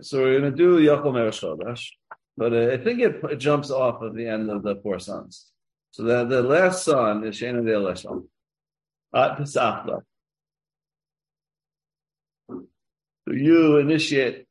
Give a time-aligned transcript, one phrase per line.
[0.00, 1.86] So we're going to do Yachol Merosh
[2.36, 5.50] but I think it, it, jumps off at the end of the four sons.
[5.90, 8.26] So the, the last son is Shena de Elisham.
[9.14, 10.00] At Pesachla.
[12.48, 14.46] So you initiate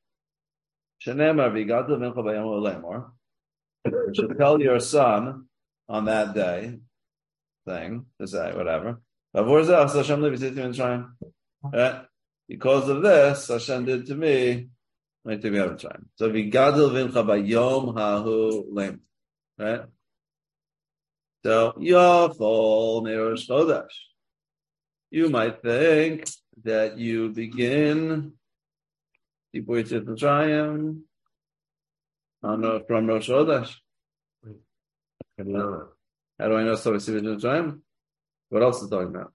[1.05, 3.09] Shenemar Vigadu Mincha Bayam Lemor.
[3.85, 5.47] You should tell your son
[5.89, 6.77] on that day
[7.67, 9.01] thing to say whatever.
[9.33, 9.69] Because
[12.89, 14.67] of this, Hashem did to me
[15.27, 16.09] I think we have a time.
[16.15, 19.01] So vigadol vincha bayom hahu lem.
[19.57, 19.81] Right?
[21.45, 23.95] So yachol merosh chodesh.
[25.11, 26.27] You might think
[26.63, 28.33] that you begin
[29.53, 31.01] Yipur Tzitzatrayim
[32.43, 33.75] on from Rosh Chodesh.
[35.37, 37.81] How do I know so Tzitzatrayim?
[38.49, 39.33] What else is talking about?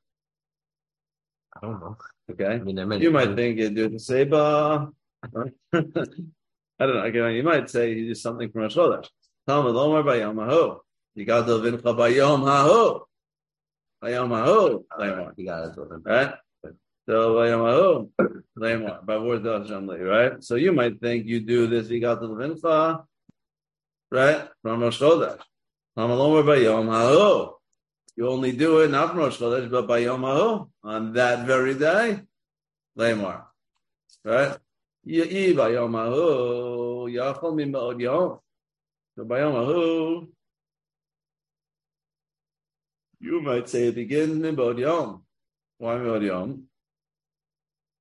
[1.54, 1.96] I don't know.
[2.30, 2.46] Okay.
[2.46, 4.90] I mean, you might think you do the Seba
[6.78, 7.28] I don't know.
[7.28, 9.08] You might say you do something from Rosh Chodesh.
[9.46, 10.78] Talmud Lomar Bayom Hahu.
[11.14, 11.80] You got the Vincha.
[11.82, 13.02] Bayom Hahu.
[15.36, 15.78] You got it.
[16.04, 16.34] Right?
[17.08, 18.10] So Bayom Hahu.
[18.56, 19.00] Lamar.
[19.02, 20.42] By word right?
[20.42, 21.88] So you might think you do this.
[21.88, 23.04] You got the Vincha.
[24.10, 24.48] Right?
[24.62, 25.40] From Rosh Chodesh.
[25.96, 27.52] Talmud Lomar Bayom Hahu.
[28.16, 31.74] You only do it not from Rosh Chodesh, but by Yom Hahu on that very
[31.74, 32.20] day.
[32.96, 33.46] Lamar.
[34.24, 34.56] Right?
[35.06, 38.40] Ye'i bayom ahu, yachol min ba'od yom.
[39.14, 40.26] So bayom ahu,
[43.20, 45.22] you might say it begins min ba'od yom.
[45.78, 46.64] Why ba'od yom?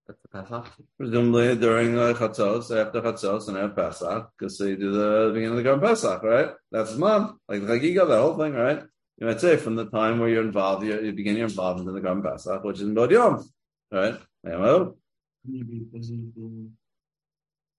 [0.08, 0.72] That's the Pesach.
[0.97, 5.64] Presumably during uh, Chatzos, after Chatzos and after Pesach, because they do the beginning of
[5.64, 6.50] the Korban Pesach, right?
[6.72, 8.81] That's the month, like the Chagiga, that whole thing, right?
[9.17, 11.95] You might say from the time where you're involved, you're, you begin your involvement in
[11.95, 13.47] the Korban Pesach, which is in Bod Yom,
[13.92, 14.16] right?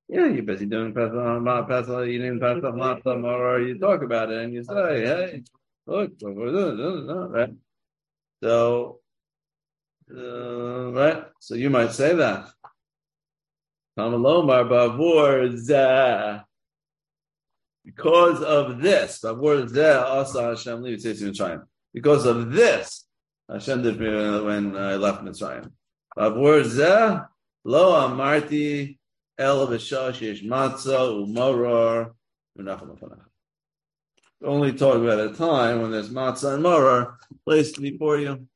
[0.08, 4.52] Yeah, you're busy doing Pesach, Pesach, eating Pesach Matzah, or you talk about it and
[4.52, 5.42] you say, hey,
[5.84, 7.52] look, right?
[8.40, 9.00] So,
[10.16, 11.24] uh, right?
[11.40, 12.50] So you might say that.
[17.84, 19.20] Because of this,
[21.94, 23.06] because of this,
[23.50, 25.70] Hashem did me when I left Mitzrayim.
[27.64, 28.98] Lo amarti
[29.38, 29.78] Only
[34.72, 38.48] talk about a time when there's matzah and marar placed before you.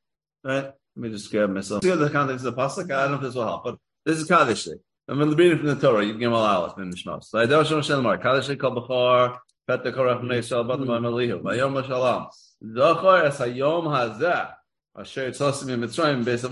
[0.43, 0.63] Right?
[0.65, 1.83] Let me just grab myself.
[1.83, 2.91] See the context of the pasuk.
[2.91, 4.67] I don't know if this will help, but this is kaddish.
[5.07, 6.03] I'm going to read from the Torah.
[6.03, 7.25] You can give all aleph in the shmos.
[7.25, 8.17] So I don't know shelmar.
[8.21, 9.37] Kaddish kol b'chor
[9.67, 11.41] pet the korach b'nei shal batam ha'melihu.
[11.41, 12.27] Vayom ha'shalam.
[12.75, 14.53] Zachar es hayom hazeh.
[14.97, 16.51] Asher tzosim in Mitzrayim base of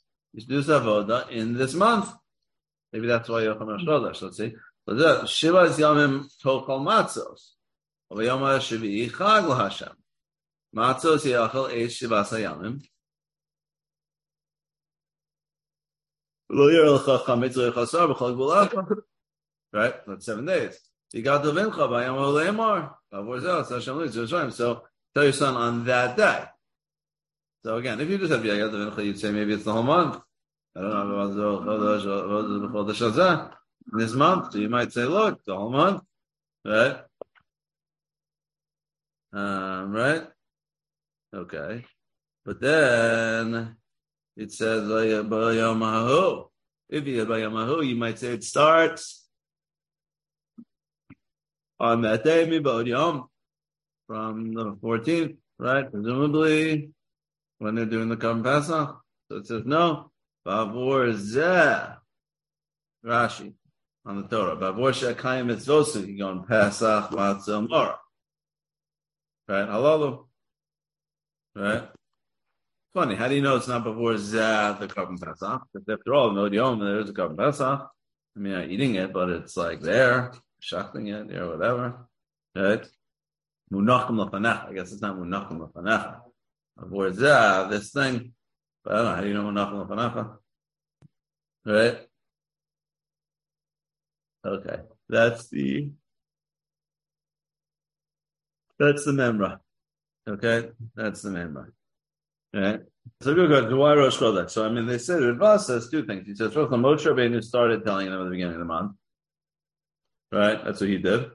[0.33, 2.11] you should do Savoda in this month.
[2.93, 4.53] Maybe that's why Yom HaShodash, let's see.
[4.87, 7.55] So the Shiva is Yomim Tochal Matzos.
[8.11, 9.93] Yom HaShivi Chag L'Hashem.
[10.75, 12.81] Matzos Yachal Eish Shiva Sayamim.
[19.73, 19.95] Right?
[20.05, 20.77] That's seven days.
[21.13, 22.93] You got the Vincha by Yom HaLeimar.
[24.53, 24.83] So
[25.13, 26.45] tell your son on that day.
[27.63, 30.19] So again, if you just have Yayat Vincha, you'd say maybe it's the whole month.
[30.75, 31.55] I don't know
[32.65, 32.87] about
[33.93, 34.53] this month.
[34.53, 36.01] So you might say, look, the whole month,
[36.65, 37.01] right?
[39.33, 40.23] Um, right?
[41.33, 41.85] Okay.
[42.43, 43.75] But then
[44.35, 46.49] it says Bayamahu.
[46.89, 49.27] If you have Bayamahu, you might say it starts
[51.79, 53.29] on that day, Yom,
[54.07, 55.91] from the 14th, right?
[55.91, 56.89] Presumably
[57.61, 58.97] when they're doing the Korban Pesach.
[59.29, 60.11] So it says no.
[60.45, 61.95] Bavor zeh.
[63.05, 63.53] Rashi
[64.03, 64.55] on the Torah.
[64.55, 66.07] Bavor shekayim mitzvosu.
[66.07, 67.99] You go on Pesach matzah mora.
[69.47, 69.67] Right?
[69.67, 70.25] Halalu.
[71.55, 71.83] Right?
[72.95, 73.13] Funny.
[73.13, 75.61] How do you know it's not before zeh the Korban Pesach?
[75.71, 77.87] Because after all, no yom there is a Korban Pesach.
[78.35, 82.07] I mean, I'm eating it, but it's like there, shachting it, or whatever.
[82.55, 82.83] Right?
[83.71, 84.69] Munachim lafanach.
[84.69, 86.21] I guess it's not munachim lafanach.
[86.81, 88.33] Avoid this thing.
[88.83, 90.37] But I don't know, how do you know munachim Lefanacha?
[91.65, 92.07] Right?
[94.43, 94.79] Okay.
[95.07, 95.91] That's the
[98.79, 99.59] that's the memra.
[100.27, 100.71] Okay?
[100.95, 101.67] That's the memra.
[102.53, 102.79] Right?
[103.21, 104.49] So we go to why Rosh Chodesh.
[104.49, 106.25] So I mean they said Rava says two things.
[106.25, 108.93] He says first Moshe Rabbeinu started telling them at the beginning of the month.
[110.31, 110.63] Right?
[110.63, 111.29] That's what he did.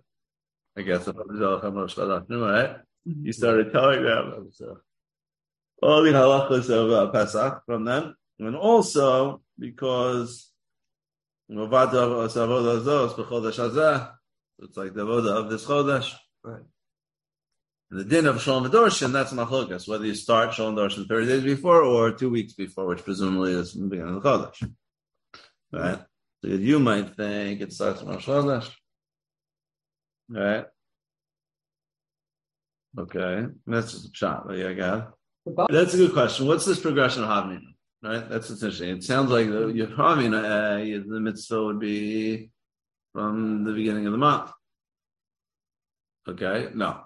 [0.77, 2.77] I guess right?
[3.23, 4.51] He started telling them
[5.83, 10.51] all the halachas of uh, Pesach from them, and also because
[11.49, 11.61] it's
[14.77, 16.13] like the voda of this chodesh.
[16.43, 16.63] Right.
[17.91, 21.83] The din of Shalom Darshan, that's machlokas, whether you start Shalom Darshan 30 days before
[21.83, 24.75] or two weeks before, which presumably is the beginning of the Chodesh.
[25.73, 25.99] Right?
[26.43, 28.69] So you might think it starts from Rosh Chodesh.
[30.29, 30.67] Right?
[32.99, 33.47] Okay.
[33.67, 34.47] That's just a shot.
[34.53, 35.13] Yeah, I got
[35.47, 36.47] That's a good question.
[36.47, 37.75] What's this progression of Havmina?
[38.03, 38.29] Right?
[38.29, 38.91] That's interesting.
[38.91, 42.51] It sounds like the, Havmina, uh, the mitzvah would be
[43.13, 44.51] from the beginning of the month.
[46.29, 46.69] Okay?
[46.75, 47.01] No.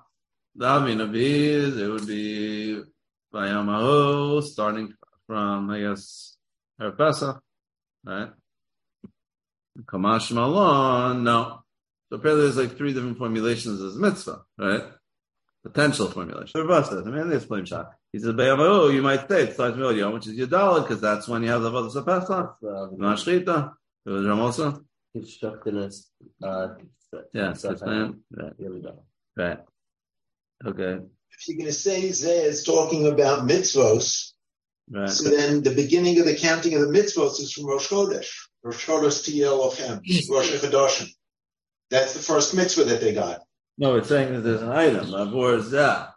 [0.57, 2.83] The Havmina is, it would be
[3.35, 4.95] Vayamaho, starting
[5.27, 6.37] from, I guess,
[6.81, 7.41] Erev Pesach.
[8.05, 8.31] Right?
[9.85, 11.63] Kamash Malon, no.
[12.09, 14.83] So apparently there's like three different formulations as mitzvah, right?
[15.63, 16.67] Potential formulation.
[16.69, 17.93] Says, I mean, this flame shot.
[18.13, 21.29] He says, oh, you might say it starts Yom, which is your dollar, because that's
[21.29, 23.73] when you have the Vodas of Pesach, Mashchita,
[24.07, 24.83] it was Ramosa.
[25.17, 26.07] Constructiness.
[26.43, 26.69] Uh,
[27.33, 27.83] Yeah, so- six.
[27.83, 29.05] Right, Here we go.
[29.37, 29.59] right.
[30.67, 30.99] Okay,
[31.33, 34.33] If you're going to say Zeh is talking about mitzvos,
[34.91, 35.09] right.
[35.09, 38.29] so then the beginning of the counting of the mitzvos is from Rosh Chodesh.
[38.63, 41.09] Rosh Chodesh Tiyel Lochem, Rosh Chodeshim.
[41.91, 43.41] That's the first mitzvah that they got.
[43.79, 46.10] No, it's saying that there's an item, Avor Zah.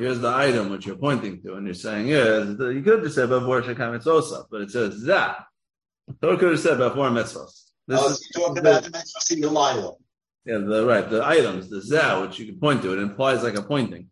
[0.00, 3.28] Here's the item which you're pointing to, and you're saying, yeah, you could just said
[3.28, 5.04] Bavor Shekam Mitzvosa, but it says.
[5.04, 7.70] So it could have said Bavor Mitzvos.
[7.86, 9.94] This Oh, is- so you're talking about the mitzvahs in Delilah.
[10.46, 13.56] Yeah, the right, the items, the zah, which you can point to, it implies like
[13.56, 14.08] a pointing.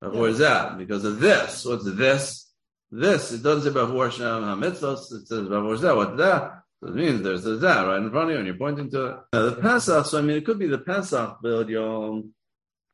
[0.00, 1.64] Before zah, because of this.
[1.64, 2.52] What's this?
[2.92, 5.96] This, it doesn't say before Shem HaMitzvos, it says before zah.
[5.96, 6.60] What's that?
[6.80, 9.06] So it means there's a zah right in front of you and you're pointing to
[9.06, 9.16] it.
[9.32, 12.22] Now, the Pesach, so I mean, it could be the Pesach, but you're,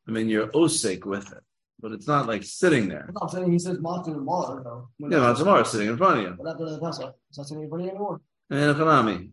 [0.07, 1.43] I mean, you're osake with it,
[1.81, 3.09] but it's not like sitting there.
[3.21, 4.89] I'm saying he says Martin and though.
[4.99, 6.37] Yeah, Matzamar is sitting in front of you.
[6.39, 8.21] But after the Pesach, it's not sitting in front of you anymore.
[8.49, 9.31] And Hanami.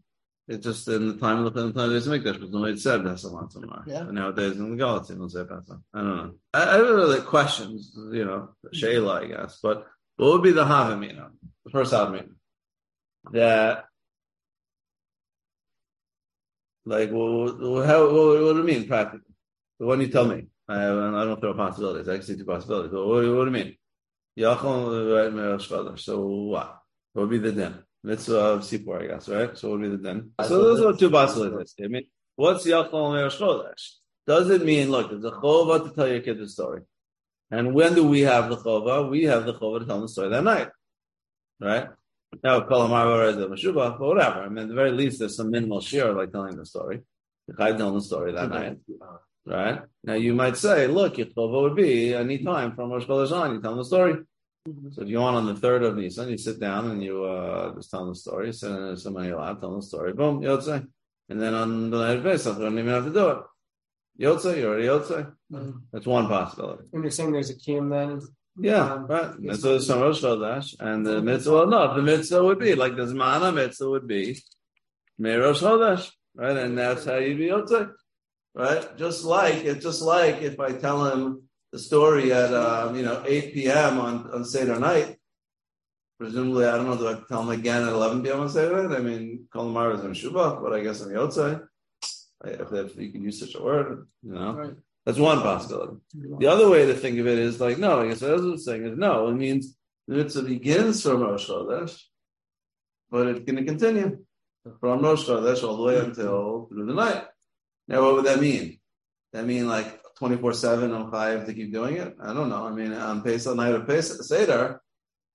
[0.48, 3.30] It's just in the time of the time of the Mikdash, but nobody said Pesach
[3.30, 3.82] Matzamar.
[3.86, 4.00] Yeah.
[4.00, 5.78] And nowadays in the Galaxy, don't say Pesach.
[5.92, 6.34] I don't know.
[6.54, 9.58] I, I don't know the questions, you know, Shayla, I guess.
[9.62, 9.86] But
[10.16, 11.28] what would be the Havamina?
[11.66, 12.30] The first Havamina.
[13.32, 13.84] That,
[16.86, 19.34] like, what, what, how, what, what do you mean practically?
[19.78, 20.46] The one you tell me.
[20.68, 22.08] I, I don't throw possibilities.
[22.08, 22.92] I can see two possibilities.
[22.92, 23.76] But what, what do you mean?
[24.38, 26.00] Yachol, right, Merosh Chodesh.
[26.00, 26.78] So what?
[27.12, 27.74] What would be the din?
[28.04, 29.56] Mitzvah of Sipur, I guess, right?
[29.56, 30.30] So what would be the din?
[30.42, 31.74] So those are two possibilities.
[31.82, 32.04] I mean,
[32.36, 33.94] what's Yachol Merosh Chodesh?
[34.26, 36.82] Does it mean, look, there's a chova to tell your kid the story?
[37.50, 39.08] And when do we have the chova?
[39.10, 40.68] We have the chova to tell them the story that night.
[41.60, 41.88] Right?
[42.44, 44.42] Now, call him the Meshubah, but whatever.
[44.42, 47.00] I mean, at the very least, there's some minimal share like telling the story.
[47.46, 48.76] The guy telling the story that night.
[49.48, 49.80] Right?
[50.04, 53.54] Now, you might say, look, your chova would be any time from Rosh Chodesh on,
[53.54, 54.14] you tell them the story.
[54.92, 57.74] So if you want on the third of Nisan, you sit down and you uh,
[57.74, 60.86] just tell them the story, sit in somebody allowed, tell them the story, boom, Yotze.
[61.30, 63.38] And then on the night of Pesach, you don't even have to do it.
[64.20, 65.32] Yotze, you're already Yotze.
[65.92, 66.84] That's one possibility.
[66.92, 68.20] And you're saying there's a kim then?
[68.60, 69.38] Yeah, Um, right.
[69.38, 72.96] Mitzvah is from Rosh Chodesh, and the mitzvah, well, no, the mitzvah would be, like
[72.96, 74.42] the Zmana mitzvah would be,
[75.18, 76.56] May Rosh Chodesh, right?
[76.56, 77.92] And that's how you'd be Yotze,
[78.54, 78.96] right?
[78.96, 83.22] Just like, it's just like if I tell him the story at, um, you know,
[83.26, 83.98] 8 p.m.
[83.98, 85.16] on, on Seder night,
[86.18, 88.40] presumably, I don't know, do I tell him again at 11 p.m.
[88.40, 88.96] on Seder night?
[88.98, 91.62] I mean, Kol Mar is in Shubach, but I guess I'm Yotze.
[92.44, 94.74] If, if you can use such a word, you know, Right.
[95.04, 95.96] that's one possibility.
[96.38, 98.52] The other way to think of it is like, no, I guess that's what I
[98.52, 99.76] was saying is no, it means
[100.06, 102.00] the mitzvah begins from Rosh Chodesh,
[103.10, 104.18] but it's going to continue
[104.80, 107.24] from Rosh Chodesh all the way until through the night.
[107.88, 108.78] Now, what would that mean?
[109.32, 112.16] That mean like 24 7 on five to keep doing it?
[112.22, 112.66] I don't know.
[112.66, 114.80] I mean, on Pesach, night of Pesach, Seder,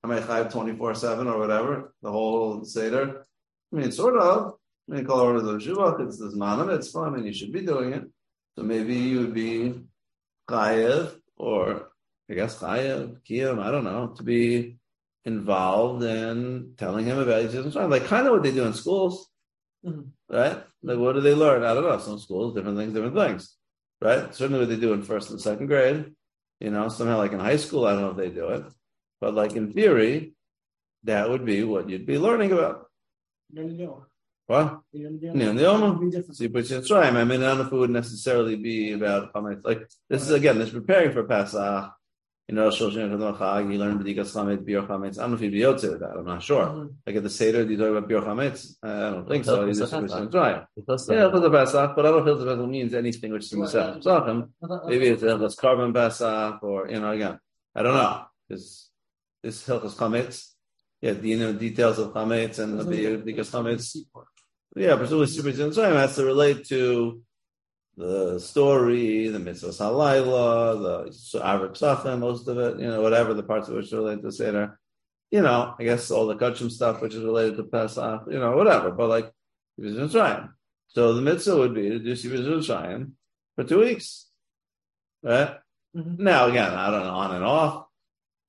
[0.04, 3.26] I might five 24 7 or whatever, the whole Seder.
[3.72, 4.54] I mean, sort of.
[4.90, 7.54] I mean, call it the Shuvach, it's this manam, it's fun, I mean, you should
[7.54, 8.04] be doing it.
[8.58, 9.80] So maybe you would be
[10.50, 11.90] chayev, or
[12.30, 14.78] I guess chayev, kiyam, I don't know, to be
[15.24, 19.30] involved in telling him about his like kind of what they do in schools,
[19.86, 20.10] Mhm.
[20.30, 20.64] right?
[20.84, 21.64] Like what do they learn?
[21.64, 21.98] I don't know.
[21.98, 23.56] Some schools, different things, different things,
[24.02, 24.34] right?
[24.36, 26.14] Certainly what they do in first and second grade,
[26.60, 28.66] you know, somehow like in high school, I don't know if they do it,
[29.22, 30.34] but like in theory,
[31.04, 32.88] that would be what you'd be learning about.
[33.52, 34.08] You're.
[34.48, 34.82] What?
[34.92, 36.34] You're.
[36.34, 37.14] See, but right.
[37.14, 39.32] I mean, I don't know if it would necessarily be about.
[39.64, 41.94] Like this is again, this preparing for Pesach.
[42.50, 45.18] You know, Shoshan Chag, you learn B'dikas Chametz, Chametz.
[45.18, 46.18] I don't know if you'd be Yotze with that.
[46.18, 46.66] I'm not sure.
[46.66, 46.94] Mhm.
[47.08, 48.76] Like at the Seder, do you talk about Biur Chametz?
[48.84, 49.64] I don't think so.
[49.64, 50.66] You just it's right.
[50.76, 53.62] Yeah, for the Pesach, but I don't feel the Pesach means anything which is in
[53.62, 54.50] the Pesachim.
[54.88, 57.40] Maybe it's Hilchas Korban Pesach, or you know, again,
[57.74, 58.90] I don't know because
[59.42, 60.50] this Hilchas Chametz.
[61.02, 63.96] Yeah, the you know, details of Chametz and the B'dikas Chametz.
[64.76, 67.22] Yeah, presumably Sipur Mitzrayim has to relate to
[67.96, 73.44] the story, the mitzvah halayla, the Arab Psachim, most of it, you know, whatever the
[73.44, 74.80] parts of which are related to Seder.
[75.32, 78.56] You know, I guess all the Kachim stuff which is related to Pesach, you know,
[78.56, 78.92] whatever.
[78.92, 79.32] But like
[79.80, 80.50] Sipur Mitzrayim.
[80.88, 83.12] So the mitzvah would be to do Sipur Mitzrayim
[83.56, 84.28] for two weeks.
[85.24, 85.56] Right?
[85.96, 86.20] Mhm.
[86.20, 87.86] Now again, I don't know, on and off.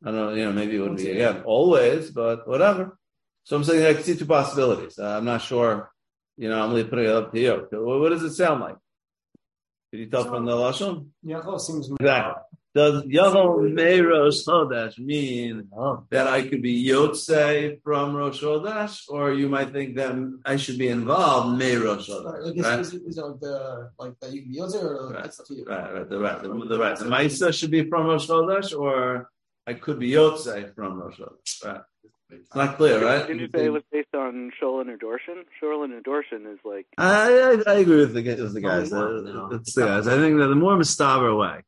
[0.03, 2.99] I don't know, you know, maybe it would be again always, but whatever.
[3.45, 4.99] So I'm saying I can see two possibilities.
[4.99, 5.91] Uh, I'm not sure.
[6.37, 7.69] You know, I'm really putting it up to you.
[7.71, 8.77] What does it sound like?
[9.95, 11.07] Did you tell from the lashon?
[11.23, 11.89] That seems.
[11.89, 12.43] Exactly.
[12.75, 19.03] Does Yachol Mei Rosh Chodesh mean Oh, that I could be Yotze from Rosh Chodesh,
[19.09, 20.13] or you might think that
[20.45, 22.57] I should be involved Mei Rosh Chodesh?
[22.59, 22.81] Is, Right?
[22.81, 23.05] is, it
[23.41, 25.23] the like that you can be Yozer or Right.
[25.23, 25.65] that's up to you?
[25.65, 26.99] Right, right, the right, the, the right.
[26.99, 29.31] The Maisa should be from Rosh Chodesh, or
[29.69, 31.65] I could be Yotze from Rosh Chodesh.
[31.65, 31.83] Right.
[32.31, 33.27] It's not clear, right?
[33.27, 35.43] Did you say it was based on Sholin or Dorshan?
[35.63, 38.93] Sholin and Dorshan is like I, I, I agree with the, guys- with the guys.
[38.93, 39.49] Oh, no.
[39.53, 40.09] it's the guys.
[40.09, 41.63] I think that the more Mustaver way,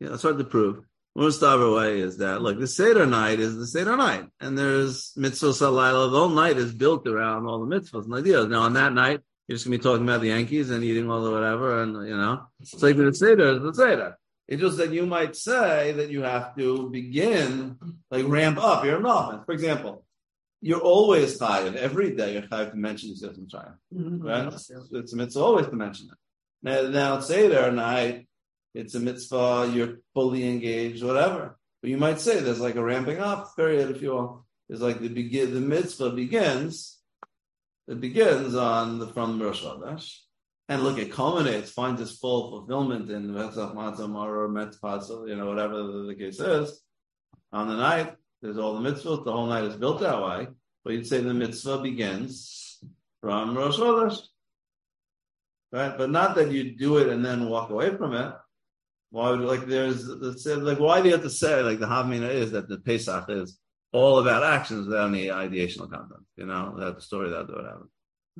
[0.00, 0.84] you know, it's hard to prove.
[1.14, 4.58] The more Mustaver way is that look, the Seder night is the Seder night, and
[4.58, 6.10] there's mitzvah salayla.
[6.10, 8.46] The whole night is built around all the mitzvahs and ideas.
[8.48, 11.22] Now, on that night, you're just gonna be talking about the Yankees and eating all
[11.22, 14.16] the whatever, and you know, it's like the Seder is the Seder.
[14.50, 17.78] It's just that you might say that you have to begin,
[18.10, 19.46] like ramp up your involvement.
[19.46, 20.04] For example,
[20.60, 22.32] you're always tired every day.
[22.32, 23.78] You're tired to mention this in China.
[23.94, 24.22] Mhm.
[24.22, 24.52] Right?
[24.52, 26.18] It's a mitzvah always to mention it.
[26.62, 28.26] Now, now it's Seder night,
[28.74, 31.56] it's a mitzvah, you're fully engaged, whatever.
[31.80, 34.46] But you might say there's like a ramping up period, if you will.
[34.68, 36.98] It's like the begin, the mitzvah begins,
[37.88, 40.18] it begins on the, from Rosh Chodesh.
[40.70, 45.46] And look, it culminates, finds its full fulfillment in Vetzach Matzah or Metzpatzel, you know,
[45.46, 46.80] whatever the, the case is.
[47.52, 50.46] On the night, there's all the mitzvahs, the whole night is built that way.
[50.84, 52.78] But you'd say the mitzvah begins
[53.20, 54.20] from Rosh Chodesh.
[55.72, 55.98] Right?
[55.98, 58.32] But not that you do it and then walk away from it.
[59.10, 62.52] Why would like there's like why do you have to say like the Havmina is
[62.52, 63.58] that the Pesach is
[63.92, 67.88] all about actions without any ideational content, you know, that the story that what happened.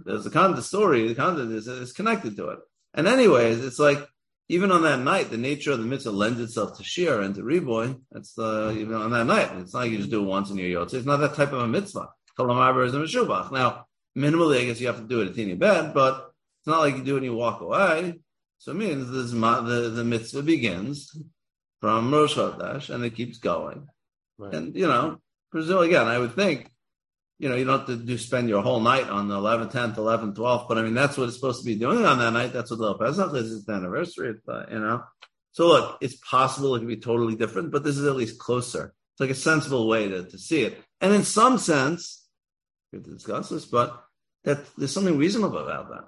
[0.04, 2.59] There's the content the story, the content is, is connected to it.
[2.95, 4.07] And anyways, it's like
[4.49, 7.42] even on that night, the nature of the mitzvah lends itself to shear and to
[7.42, 8.00] reboy.
[8.11, 9.50] That's the uh, even on that night.
[9.59, 10.95] It's not like you just do it once in your yotze.
[10.95, 12.09] It's not that type of a mitzvah.
[12.37, 13.52] Kalamar is a meshubach.
[13.52, 13.87] Now,
[14.19, 16.97] minimally, I guess you have to do it at teeny bed, but it's not like
[16.97, 18.21] you do it and you walk away.
[18.59, 21.16] So it means this, the, the mitzvah begins
[21.80, 23.87] from Rosh Chodesh and it keeps going.
[24.37, 24.52] right.
[24.52, 26.71] And, you know, presumably, again, I would think,
[27.40, 29.97] you know, you don't have to do spend your whole night on the 11th, 10th,
[29.97, 32.52] 11th, 12th, but I mean, that's what it's supposed to be doing on that night.
[32.52, 33.50] That's what the Pesach is.
[33.50, 35.02] It's the anniversary, uh, you know.
[35.52, 38.92] So look, it's possible it could be totally different, but this is at least closer.
[39.14, 40.85] It's like a sensible way to, to see it.
[41.00, 42.26] And in some sense,
[42.92, 44.04] we have to discuss this, but
[44.44, 46.04] that there's something reasonable about that.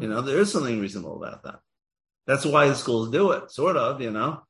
[0.00, 1.60] You know, there is something reasonable about that.
[2.26, 4.42] That's why the schools do it, sort of, you know.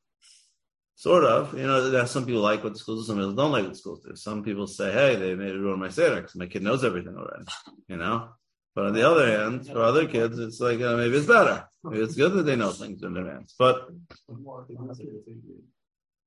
[1.00, 1.57] Sort of.
[1.57, 3.73] You know, there's some people like what the schools do, some people don't like what
[3.73, 4.14] the schools do.
[4.16, 7.16] Some people say, hey, they made it ruin my Seder because my kid knows everything
[7.16, 7.47] already,
[7.88, 8.28] you know.
[8.75, 11.64] But on the other hand, for other kids, it's like uh, maybe it's better.
[11.83, 13.54] Maybe it's good that they know things in advance.
[13.59, 13.88] But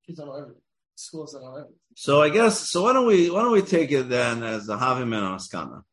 [0.06, 0.62] Kids don't know everything.
[0.96, 1.76] Schools don't know everything.
[1.94, 2.82] so I guess so.
[2.82, 5.84] Why don't we why don't we take it then as a Havim and Askana?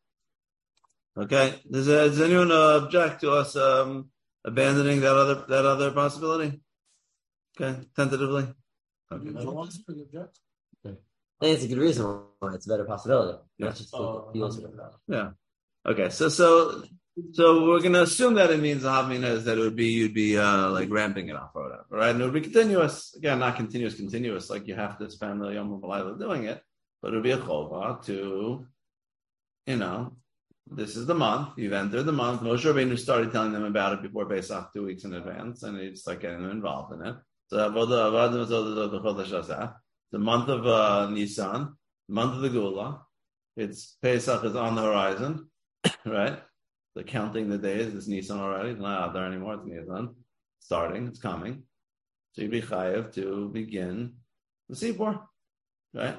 [1.16, 1.54] Okay.
[1.70, 4.10] Does, uh, does anyone uh, object to us um,
[4.44, 6.60] abandoning that other that other possibility?
[7.56, 8.48] Okay, tentatively.
[9.12, 9.30] Okay.
[9.32, 10.38] That's pretty object.
[11.42, 12.04] I think it's a good reason
[12.38, 13.38] why it's a better possibility.
[13.58, 13.66] Yeah.
[13.66, 14.94] Not just the feels about.
[15.08, 15.30] Yeah.
[15.84, 16.08] Okay.
[16.10, 16.84] So so
[17.32, 20.38] so we're gonna assume that it means Havmina is that it would be you'd be
[20.38, 22.10] uh, like ramping it up or whatever, right?
[22.10, 23.14] And it would be continuous.
[23.16, 24.50] Again, not continuous, continuous.
[24.50, 26.62] Like you have to spend the Yom Halayla doing it,
[27.02, 28.64] but it would be a chova to,
[29.66, 30.12] you know,
[30.70, 31.50] this is the month.
[31.56, 32.42] You've entered the month.
[32.42, 36.06] Moshe Rabbeinu started telling them about it before Pesach, two weeks in advance, and he's
[36.06, 37.16] like getting them involved in it.
[37.52, 37.68] The
[40.18, 41.76] month of uh, Nisan,
[42.08, 43.02] month of the Gula.
[43.56, 45.50] It's Pesach is on the horizon,
[46.06, 46.38] right?
[46.94, 47.94] They're counting the days.
[47.94, 48.70] It's Nisan already.
[48.70, 49.54] It's not out there anymore.
[49.54, 50.14] It's Nisan.
[50.60, 51.06] Starting.
[51.08, 51.64] It's coming.
[52.32, 54.14] So you'd be chayev to begin
[54.68, 55.20] the Sipur,
[55.92, 56.16] right?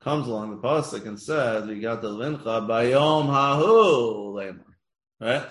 [0.00, 4.76] comes along the pasuk and says, "We got the lincha bayom hahu lemur,"
[5.20, 5.46] right?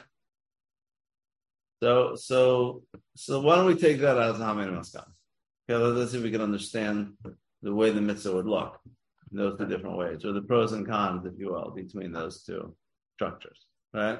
[1.81, 2.83] So, so,
[3.15, 5.05] so why don't we take that as Hamin Maskam?
[5.69, 7.13] Okay, let's see if we can understand
[7.61, 8.79] the way the mitzvah would look
[9.31, 12.43] in those two different ways, or the pros and cons, if you will, between those
[12.43, 12.75] two
[13.15, 14.19] structures, right?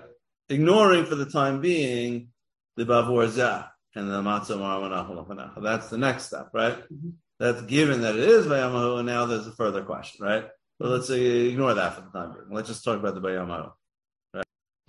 [0.50, 2.30] Ignoring for the time being
[2.78, 6.78] the bavur zah and the matzah That's the next step, right?
[6.78, 7.10] Mm-hmm.
[7.40, 10.46] That's given that it is bayamahu, and now there's a further question, right?
[10.78, 12.46] But let's ignore that for the time being.
[12.52, 13.72] Let's just talk about the bayamahu.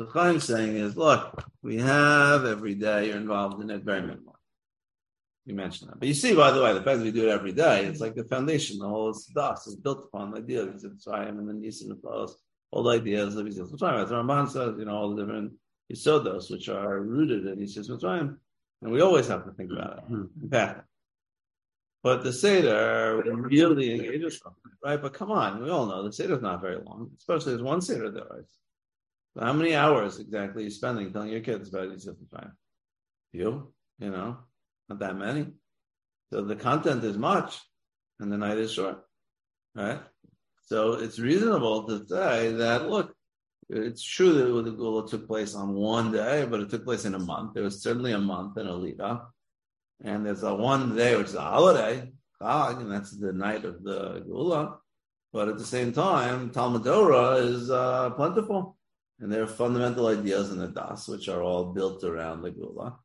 [0.01, 4.01] So what I'm saying is, look, we have every day you're involved in it very
[4.01, 4.35] minimal.
[5.45, 5.99] You mentioned that.
[5.99, 8.01] But you see, by the way, the fact that we do it every day, it's
[8.01, 11.61] like the foundation, the whole stuff is built upon the idea of Yitzhayim and then
[11.61, 12.35] Nisan and Paulus,
[12.71, 14.09] all the ideas of Yetzias Mitzrayim.
[14.09, 15.53] The Ramban says, you know, all the different
[15.93, 18.39] Yisodos, which are rooted in Yetzias Mitzrayim.
[18.81, 20.05] And we always have to think about it.
[20.05, 20.25] Hmm.
[20.43, 20.87] In fact,
[22.03, 24.41] but the Seder really engages
[24.83, 25.03] right?
[25.03, 27.83] But come on, we all know the Seder is not very long, especially as one
[27.83, 28.47] Seder there.
[29.37, 32.53] So how many hours exactly are you spending telling your kids about Yisuf Mitzrayim?
[33.33, 34.39] You, you know,
[34.89, 35.47] not that many.
[36.33, 37.59] So the content is much,
[38.19, 38.99] and the night is short,
[39.75, 40.01] right?
[40.67, 43.15] So it's reasonable to say that look,
[43.69, 47.15] it's true that the Gula took place on one day, but it took place in
[47.15, 47.55] a month.
[47.55, 49.27] There was certainly a month in Alita,
[50.03, 52.11] and there's a one day which is a holiday,
[52.41, 54.79] Chag, and that's the night of the Gula.
[55.33, 58.77] But at the same time, Talmud Torah is uh, plentiful
[59.21, 62.99] and there are fundamental ideas in the Das, which are all built around the Gula.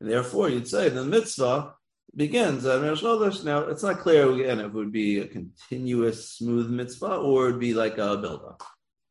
[0.00, 1.74] And therefore, you'd say the mitzvah
[2.14, 3.44] begins at Rosh Chodesh.
[3.44, 7.52] Now, it's not clear again if it would be a continuous, smooth mitzvah or it
[7.52, 8.62] would be like a build-up,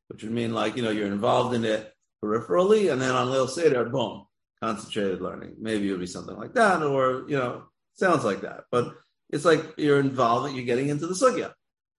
[0.09, 3.49] which would mean like, you know, you're involved in it peripherally, and then on Leil
[3.49, 4.27] Seder, boom,
[4.61, 5.55] concentrated learning.
[5.59, 7.63] Maybe it would be something like that, or, you know,
[7.95, 8.65] sounds like that.
[8.71, 8.93] But
[9.31, 11.53] it's like you're involved, you're getting into the sugya,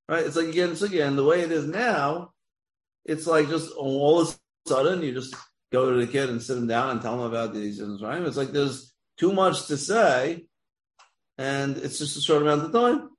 [0.09, 0.25] right?
[0.25, 2.33] It's like you get into sugya, and the way it is now,
[3.05, 5.35] it's like just all this sudden you just
[5.73, 8.23] go to the kid and sit him down and tell him about these things, right?
[8.23, 10.47] It's like there's too much to say,
[11.39, 13.11] and it's just a short amount of time,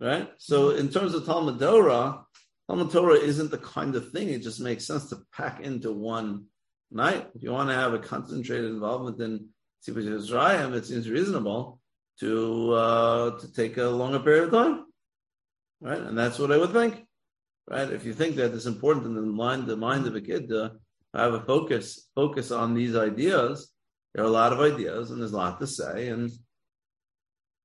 [0.00, 0.30] right?
[0.38, 2.24] So in terms of Talmud Torah,
[2.68, 6.46] Talmud Torah isn't the kind of thing it just makes sense to pack into one
[6.90, 7.28] night.
[7.34, 9.48] If you want to have a concentrated involvement in
[9.84, 11.80] Tzibur Yisrael, it seems reasonable
[12.20, 14.84] to uh, to take a longer period of time,
[15.80, 16.00] right?
[16.00, 17.04] And that's what I would think
[17.72, 17.90] right?
[17.90, 20.72] If you think that it's important in the mind, the mind of a kid to
[21.14, 23.72] have a focus, focus on these ideas,
[24.14, 26.08] there are a lot of ideas and there's a lot to say.
[26.08, 26.30] And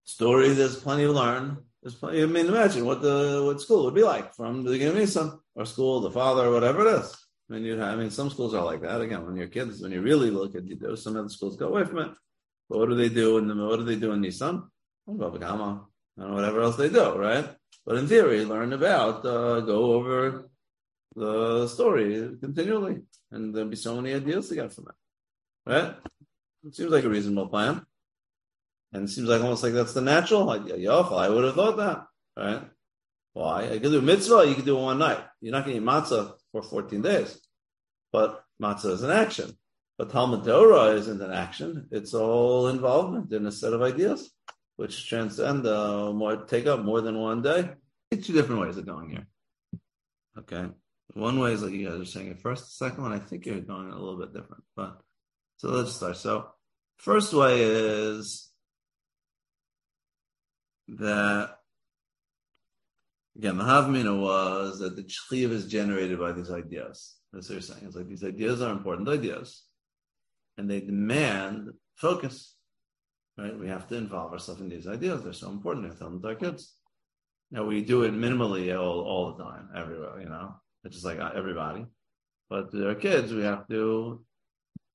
[0.05, 1.57] story, there's plenty to learn.
[1.83, 2.23] There's plenty.
[2.23, 5.39] I mean, imagine what the what school would be like from the beginning of Nisan,
[5.55, 7.15] or school, the father, whatever it is.
[7.49, 9.01] I mean, you I mean, some schools are like that.
[9.01, 11.67] Again, when you're kids, when you really look at you do, some other schools go
[11.67, 12.11] away from it.
[12.69, 14.63] But what do they do in the what do they do in Nisan?
[15.05, 15.85] Baba Kama,
[16.17, 17.47] and whatever else they do, right?
[17.85, 20.49] But in theory, learn about, uh, go over
[21.15, 23.01] the story continually,
[23.31, 25.71] and there'll be so many ideas to get from it.
[25.71, 25.95] Right?
[26.65, 27.85] It seems like a reasonable plan.
[28.93, 30.91] And it seems like almost like that's the natural idea.
[30.91, 32.05] I would have thought that.
[32.37, 32.61] Right?
[33.33, 33.65] Why?
[33.65, 35.23] I could do mitzvah, you could do it one night.
[35.41, 37.39] You're not going to eat matzah for 14 days.
[38.11, 39.57] But matzah is an action.
[39.97, 41.87] But Talmud Torah isn't an action.
[41.91, 44.31] It's all involvement in a set of ideas
[44.77, 47.69] which transcend uh, more, take up more than one day.
[48.11, 49.27] Two different ways of going here.
[50.39, 50.69] Okay.
[51.13, 52.65] One way is like you guys are saying it first.
[52.65, 54.63] The second one, I think you're going a little bit different.
[54.75, 55.01] But
[55.57, 56.17] so let's start.
[56.17, 56.47] So
[56.97, 58.49] first way is
[60.89, 61.55] that
[63.37, 67.15] again the Havmina was that the chliv is generated by these ideas.
[67.33, 67.83] That's what you're saying.
[67.85, 69.63] It's like these ideas are important ideas,
[70.57, 72.56] and they demand focus.
[73.37, 73.57] Right?
[73.57, 75.23] We have to involve ourselves in these ideas.
[75.23, 75.83] They're so important.
[75.83, 76.73] We have to tell them to our kids.
[77.51, 81.19] Now we do it minimally all, all the time, everywhere, you know, it's just like
[81.19, 81.85] uh, everybody.
[82.49, 84.23] But to our kids, we have to,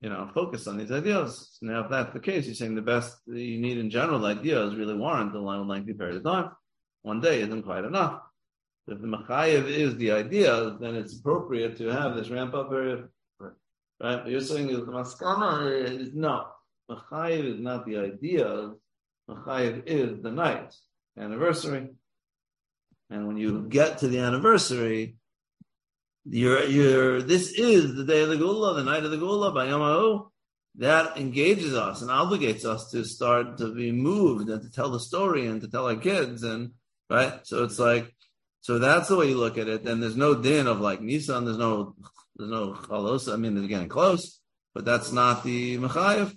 [0.00, 1.56] you know, focus on these ideas.
[1.62, 4.96] Now, if that's the case, you're saying the best you need in general ideas really
[4.96, 6.50] warrant a long, lengthy period of time.
[7.02, 8.20] One day isn't quite enough.
[8.86, 13.08] If the machayev is the idea, then it's appropriate to have this ramp up period.
[13.38, 13.52] Right?
[13.98, 16.46] But you're saying the maskana is no.
[16.92, 18.72] Machayev is not the idea.
[19.28, 20.74] Machayev is the night
[21.18, 21.88] anniversary.
[23.10, 25.16] And when you get to the anniversary,
[26.24, 29.66] you're, you're, this is the day of the Gula, the night of the Gula, by
[29.66, 30.28] Yamahu.
[30.76, 35.00] That engages us and obligates us to start to be moved and to tell the
[35.00, 36.42] story and to tell our kids.
[36.42, 36.70] And,
[37.10, 37.40] right?
[37.42, 38.14] So it's like,
[38.62, 39.84] so that's the way you look at it.
[39.84, 41.94] Then there's no din of like Nissan, there's no,
[42.36, 43.34] there's no chalosa.
[43.34, 44.40] I mean, they're getting close,
[44.72, 46.34] but that's not the Mechayev.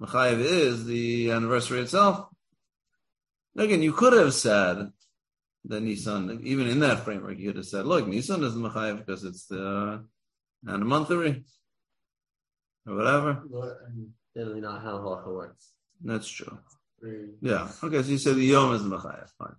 [0.00, 2.26] Mechayev is the anniversary itself.
[3.56, 4.92] Again, you could have said,
[5.66, 9.24] that Nissan, even in that framework, you could have said, look, Nissan is Machayev because
[9.24, 10.02] it's the
[10.66, 11.44] anniversary
[12.86, 13.42] or whatever.
[14.34, 15.72] Generally not how halacha works.
[16.02, 16.58] That's true.
[17.40, 17.68] Yeah.
[17.82, 18.02] Okay.
[18.02, 19.28] So you said the Yom is Machayev.
[19.38, 19.56] Fine.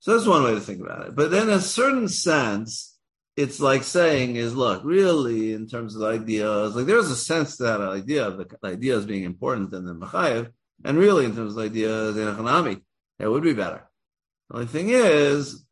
[0.00, 1.14] So that's one way to think about it.
[1.16, 2.93] But then, in a certain sense,
[3.36, 7.56] it's like saying is look, really, in terms of the ideas, like there's a sense
[7.58, 10.50] that idea of the ideas being important than the Machayev,
[10.84, 12.80] and really in terms of the ideas in economic,
[13.18, 13.82] it would be better.
[14.50, 15.64] The only thing is,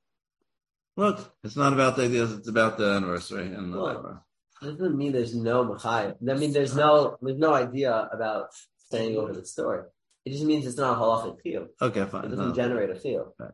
[0.96, 4.22] look, it's not about the ideas; it's about the anniversary and Well, whatever.
[4.60, 6.16] doesn't mean there's no Machayev.
[6.28, 8.48] I mean, there's no there's no idea about
[8.90, 9.82] saying over the story.
[10.24, 11.66] It just means it's not a halachic feel.
[11.80, 12.24] Okay, fine.
[12.24, 12.54] It doesn't No.
[12.54, 13.34] generate a feel.
[13.38, 13.50] Right.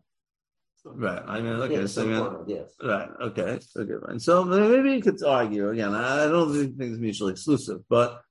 [0.86, 1.80] I mean, okay.
[1.80, 2.48] Yeah, so I mean, of.
[2.82, 3.08] Right.
[3.20, 3.58] Okay.
[3.76, 4.06] Okay.
[4.06, 4.20] Fine.
[4.20, 5.94] So maybe you could argue again.
[5.94, 8.22] I don't think it's mutually exclusive, but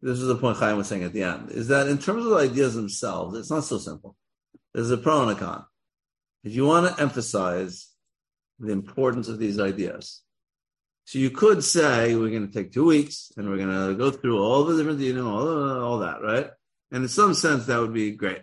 [0.00, 2.30] this is the point Chaim was saying at the end: is that in terms of
[2.30, 4.16] the ideas themselves, it's not so simple.
[4.74, 5.64] There's a pro and a con.
[6.44, 7.88] If you want to emphasize
[8.58, 10.22] the importance of these ideas,
[11.04, 14.10] so you could say we're going to take two weeks and we're going to go
[14.10, 16.50] through all the different, you know, all, all that, right?
[16.92, 18.42] And in some sense, that would be great.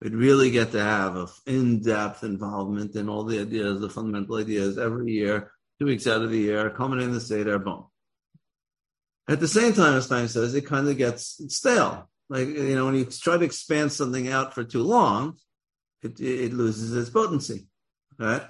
[0.00, 4.78] We'd really get to have an in-depth involvement in all the ideas, the fundamental ideas
[4.78, 7.86] every year, two weeks out of the year, culminating in the Seder, boom.
[9.28, 12.08] At the same time, as Stein says, it kind of gets stale.
[12.30, 15.36] Like, you know, when you try to expand something out for too long,
[16.02, 17.66] it, it loses its potency,
[18.18, 18.42] right?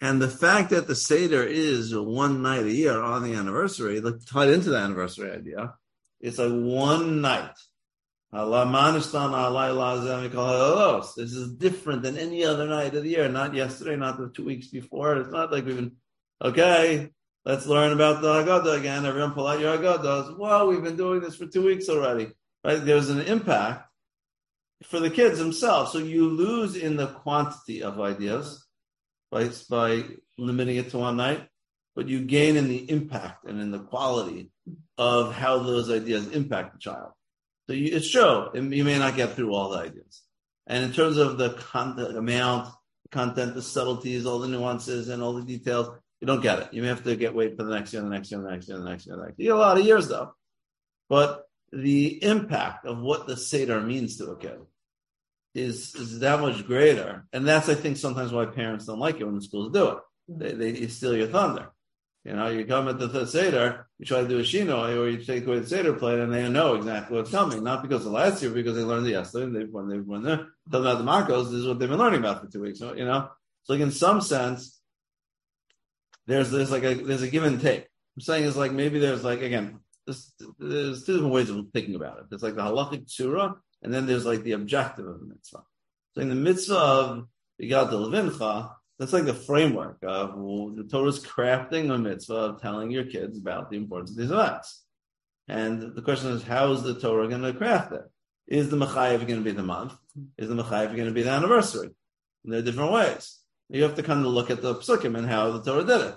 [0.00, 4.16] And the fact that the Seder is one night a year on the anniversary, like
[4.26, 5.74] tied into the anniversary idea,
[6.20, 7.54] it's like one night.
[8.32, 9.14] This
[11.32, 14.66] is different than any other night of the year, not yesterday, not the two weeks
[14.68, 15.16] before.
[15.16, 15.96] It's not like we've been,
[16.42, 17.10] okay,
[17.44, 19.06] let's learn about the Haggadah again.
[19.06, 20.36] Everyone pull out your Haggadahs.
[20.36, 22.32] Well, we've been doing this for two weeks already,
[22.64, 22.84] right?
[22.84, 23.88] There's an impact
[24.82, 25.92] for the kids themselves.
[25.92, 28.66] So you lose in the quantity of ideas
[29.30, 30.04] by, by
[30.36, 31.48] limiting it to one night,
[31.94, 34.50] but you gain in the impact and in the quality
[34.98, 37.12] of how those ideas impact the child.
[37.68, 38.48] So it's true.
[38.54, 40.22] You may not get through all the ideas.
[40.66, 42.72] And in terms of the content, amount,
[43.10, 45.88] content, the subtleties, all the nuances and all the details,
[46.20, 46.68] you don't get it.
[46.72, 48.68] You may have to get wait for the next year, the next year, the next
[48.68, 49.46] year, the next year, the next year.
[49.46, 50.34] You get a lot of years though.
[51.08, 54.58] But the impact of what the Seder means to a kid
[55.54, 57.26] is, is that much greater.
[57.32, 59.98] And that's, I think, sometimes why parents don't like it when the schools do it.
[60.28, 61.70] They, they steal your thunder.
[62.26, 65.08] You know, you come at the, the Seder, you try to do a Shinoi, or
[65.08, 67.62] you take away the Seder plate, and they know exactly what's coming.
[67.62, 70.22] Not because of last year, because they learned it yesterday, and they, when they, when
[70.24, 72.80] they're talking about the Marcos, this is what they've been learning about for two weeks.
[72.80, 73.30] You know?
[73.62, 74.80] So like in some sense,
[76.26, 77.86] there's, there's like a, there's a give and take.
[78.16, 81.94] I'm saying is like, maybe there's like, again, this, there's two different ways of thinking
[81.94, 82.24] about it.
[82.28, 85.62] There's like the halachic surah, and then there's like the objective of the mitzvah.
[86.16, 87.28] So in the mitzvah of
[87.62, 90.34] Yigat Levincha, that's like the framework of
[90.76, 94.84] the Torah's crafting a mitzvah of telling your kids about the importance of these events.
[95.48, 98.02] And the question is, how is the Torah going to craft it?
[98.48, 99.94] Is the Machayev going to be the month?
[100.38, 101.90] Is the Machayev going to be the anniversary?
[102.44, 103.38] And there are different ways.
[103.68, 106.14] You have to kind of look at the psukim and how the Torah did it.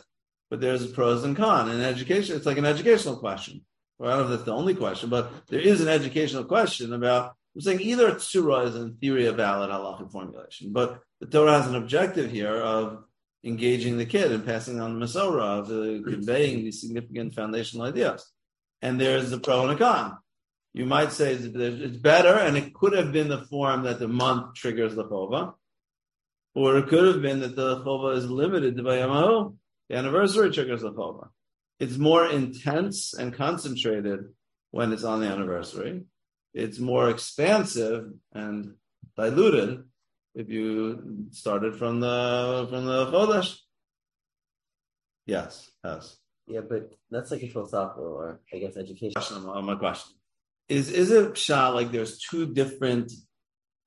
[0.49, 1.73] But there's pros and cons.
[1.73, 3.65] In education, it's like an educational question.
[3.97, 6.93] Well, I don't know if that's the only question, but there is an educational question
[6.93, 11.61] about I'm saying either tsura is in theory a valid halachic formulation, but the Torah
[11.61, 13.03] has an objective here of
[13.43, 18.25] engaging the kid and passing on the Masorah, of uh, conveying these significant foundational ideas.
[18.81, 20.17] And there's the pro and a con.
[20.73, 24.53] You might say it's better, and it could have been the form that the month
[24.55, 25.55] triggers the chova,
[26.55, 29.57] or it could have been that the chova is limited to Bayamahu.
[29.89, 31.27] The anniversary triggers the chova.
[31.77, 34.29] It's more intense and concentrated
[34.71, 36.05] when it's on the anniversary
[36.53, 38.73] it's more expansive and
[39.15, 39.83] diluted
[40.35, 43.57] if you started from the from the chodesh.
[45.25, 46.17] Yes, yes.
[46.47, 49.13] Yeah, but that's like a philosophical or I guess education.
[49.15, 50.15] Question my question
[50.67, 53.11] is: Is it shot like there's two different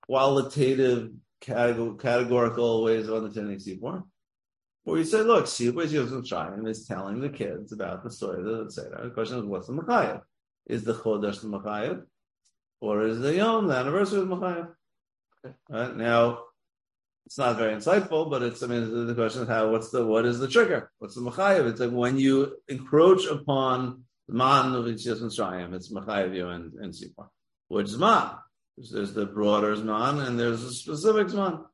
[0.06, 1.10] qualitative
[1.42, 4.04] categor- categorical ways of understanding Sipur?
[4.84, 8.72] Where you say, look, Sipur Yosef is telling the kids about the story of the
[8.72, 9.00] Seder.
[9.04, 10.22] The question is, what's the Machayev?
[10.66, 12.02] Is the Chodesh the Machayev?
[12.82, 14.68] Or is the Yom, the anniversary of Machayev?
[15.70, 15.96] Right?
[15.96, 16.40] Now,
[17.24, 20.26] it's not very insightful, but it's, I mean, the question is how, what's the, what
[20.26, 20.90] is the trigger?
[20.98, 21.70] What's the Machayev?
[21.70, 26.48] It's like when you encroach upon the man of Yitzhak and Shayim, it's Machayev you
[26.48, 27.28] and, and Sipar.
[27.68, 28.36] Which Zman?
[28.76, 31.64] There's the broader Zman and there's a specific Zman.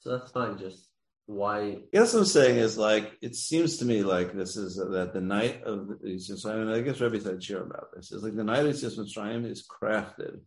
[0.00, 0.90] So that's fine, just
[1.26, 4.90] why I guess I'm saying is like it seems to me like this is uh,
[4.90, 8.12] that the night of Yitzhak and I guess Rebbe said cheer about this.
[8.12, 10.40] It's like the night of Yetzias Mitzrayim is crafted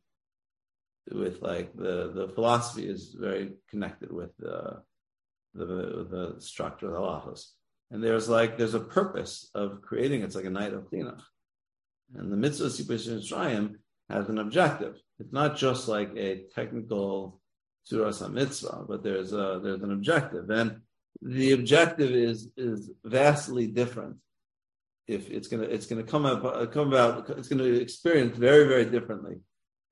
[1.11, 4.83] with like the the philosophy is very connected with the
[5.55, 7.45] the, the structure of the halachas.
[7.89, 10.21] And there's like there's a purpose of creating.
[10.21, 11.21] It's like a night of chinuch,
[12.13, 13.75] and the mitzvah of Sipur Shrayim
[14.09, 14.95] has an objective.
[15.19, 17.41] It's not just like a technical
[17.87, 20.81] surah mitzvah, but there's a there's an objective, and
[21.21, 24.17] the objective is is vastly different.
[25.07, 28.85] If it's gonna it's gonna come up uh, come about it's gonna experience very very
[28.85, 29.37] differently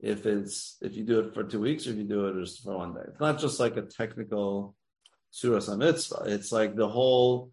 [0.02, 2.64] if it's if you do it for two weeks or if you do it just
[2.64, 3.06] for one day.
[3.08, 4.76] It's not just like a technical
[5.32, 6.24] surah mitzvah.
[6.26, 7.52] It's like the whole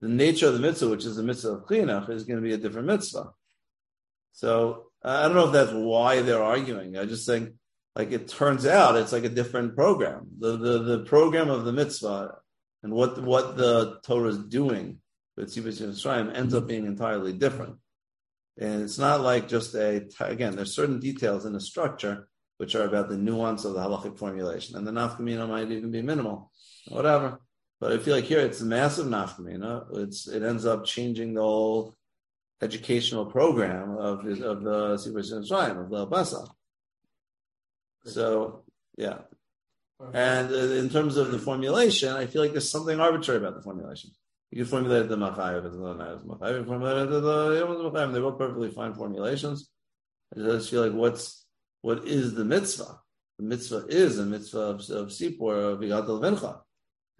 [0.00, 2.52] the nature of the mitzvah, which is the mitzvah of chinuch, is going to be
[2.52, 3.30] a different mitzvah.
[4.32, 6.98] So I don't know if that's why they're arguing.
[6.98, 7.54] I just think,
[7.96, 10.26] like it turns out, it's like a different program.
[10.38, 12.36] The the, the program of the mitzvah
[12.82, 14.98] and what what the Torah is doing
[15.36, 17.76] with Tzibus Yisrael ends up being entirely different.
[18.58, 20.56] And it's not like just a again.
[20.56, 22.28] There's certain details in the structure
[22.58, 26.02] which are about the nuance of the halachic formulation, and the nafkamina might even be
[26.02, 26.52] minimal,
[26.88, 27.40] whatever.
[27.80, 29.98] But I feel like here it's a massive nafkamina.
[29.98, 31.96] It's it ends up changing the whole
[32.62, 36.48] educational program of of the Sibur Shrine of the Basa.
[38.04, 38.64] So
[38.96, 39.18] yeah,
[40.12, 43.62] and uh, in terms of the formulation, I feel like there's something arbitrary about the
[43.62, 44.10] formulation.
[44.50, 46.66] You can formulate the machayev as the machayev.
[46.66, 48.12] Formulate the uh, uh, machayev.
[48.12, 49.70] They're both perfectly fine formulations.
[50.34, 51.44] I just feel like what's
[51.82, 52.98] what is the mitzvah?
[53.38, 56.60] The mitzvah is a mitzvah of, of sipur of vigatel vincha.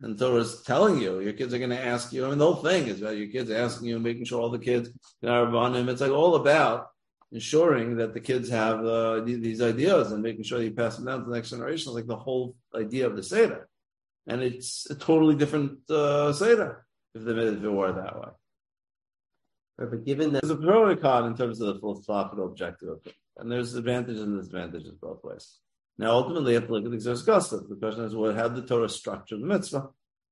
[0.01, 2.27] And Torah is telling you, your kids are going to ask you.
[2.27, 4.59] I mean, the whole thing is about your kids asking you, making sure all the
[4.59, 4.91] kids
[5.25, 5.89] are on him.
[5.89, 6.89] It's like all about
[7.35, 11.07] ensuring that the kids have uh, these ideas and making sure that you pass them
[11.07, 11.91] down to the next generation.
[11.91, 13.69] is Like the whole idea of the seder,
[14.27, 18.29] and it's a totally different uh, seder if, the, if it were that way.
[19.77, 22.89] Right, but given that there's a pro and con in terms of the philosophical objective
[22.89, 25.59] of it, and there's advantages and disadvantages both ways.
[25.99, 27.25] Now, ultimately, you have to look at the Xeris
[27.69, 29.89] The question is, what how the Torah structure the mitzvah?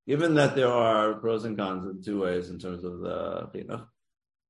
[0.06, 3.64] Given that there are pros and cons in two ways in terms of the you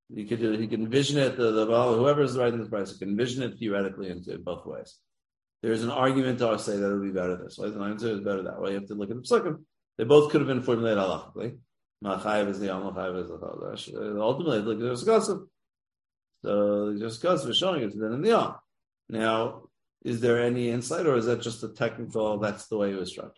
[0.08, 1.36] you could he can envision it.
[1.36, 4.98] The, the whoever is writing this price can envision it theoretically in, in both ways.
[5.62, 7.70] There's an argument to say that it would be better this way.
[7.70, 8.70] The answer is better that way.
[8.70, 9.62] You have to look at the psukim.
[9.96, 11.58] They both could have been formulated halachically.
[12.04, 14.18] Machayev is the Yom, Machayev is the Chodesh.
[14.18, 15.46] Ultimately, look at the Gasim.
[16.44, 18.54] So the Gasim is showing it to then in the Yom.
[19.08, 19.68] Now,
[20.04, 22.38] is there any insight, or is that just a technical?
[22.38, 23.36] That's the way it was structured.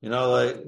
[0.00, 0.64] You know, like.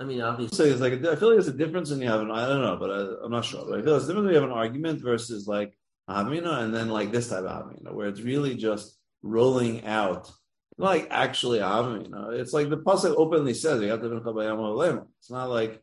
[0.00, 2.30] I mean, obviously, it's like I feel like there's a difference when you have an.
[2.30, 3.64] I don't know, but I, am not sure.
[3.68, 5.76] But I feel it's different when you have an argument versus like
[6.08, 10.30] Havmina and then like this type of Havmina, where it's really just rolling out,
[10.76, 12.38] like actually Havmina.
[12.38, 15.82] It's like the pasuk openly says you have to be It's not like,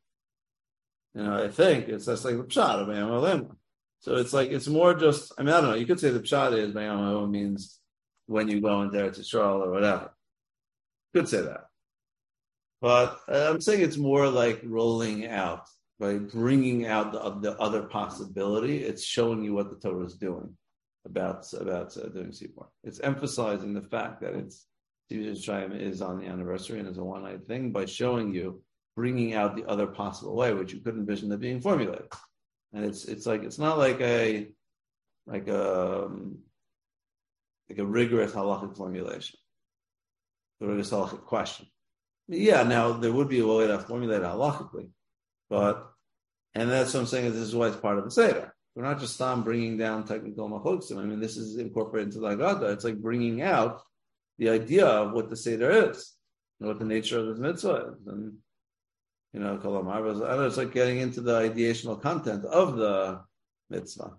[1.13, 3.55] you know, I think it's just like the pshat of
[3.99, 5.33] So it's like it's more just.
[5.37, 5.75] I mean, I don't know.
[5.75, 7.81] You could say the pshat is Bayam means
[8.27, 10.11] when you go into Eretz Yisrael or whatever.
[11.13, 11.65] Could say that.
[12.85, 15.67] But uh, I'm saying it's more like rolling out,
[15.99, 18.83] by bringing out the, the other possibility.
[18.83, 20.55] It's showing you what the Torah is doing
[21.03, 22.67] about about uh, doing Sipur.
[22.83, 24.67] It's emphasizing the fact that it's
[25.11, 28.61] Sivir is on the anniversary and is a one night thing by showing you,
[28.95, 32.05] bringing out the other possible way, which you couldn't envision it being formulated.
[32.71, 34.47] And it's it's like it's not like a
[35.25, 36.37] like a um,
[37.67, 39.39] like a rigorous halachic formulation,
[40.61, 41.65] a rigorous halachic question.
[42.27, 44.89] Yeah, now there would be a way to formulate it halachically,
[45.49, 45.91] but
[46.55, 47.31] and that's what I'm saying.
[47.31, 48.55] This is why it's part of the seder.
[48.75, 50.97] We're not just on bringing down technical machoksim.
[50.97, 52.73] I mean, this is incorporated into the Agada.
[52.73, 53.81] It's like bringing out
[54.37, 56.13] the idea of what the seder is,
[56.59, 58.33] and what the nature of this mitzvah is, and
[59.31, 60.47] you know, kalamar.
[60.47, 63.21] It's like getting into the ideational content of the
[63.69, 64.13] mitzvah,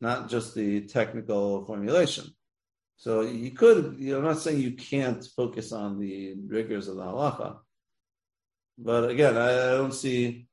[0.00, 2.24] not just the technical formulation.
[3.02, 6.94] So you could, you know, I'm not saying you can't focus on the rigors of
[6.94, 7.56] the halacha,
[8.78, 10.46] but again, I, I don't see,